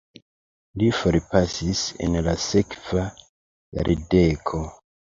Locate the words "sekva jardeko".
2.49-4.69